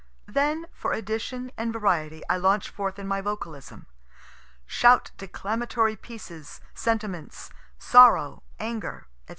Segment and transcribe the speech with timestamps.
[0.25, 3.85] Then for addition and variety I launch forth in my vocalism;
[4.65, 9.29] shout declamatory pieces, sentiments, sorrow, anger, &c.